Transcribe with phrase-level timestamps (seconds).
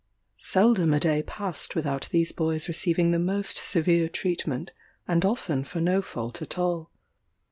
[0.39, 4.71] Seldom a day passed without these boys receiving the most severe treatment,
[5.07, 6.89] and often for no fault at all.